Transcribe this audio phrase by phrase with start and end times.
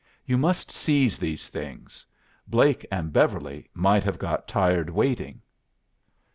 [0.25, 2.07] You must seize these things.
[2.47, 5.43] Blake and Beverly might have got tired waiting."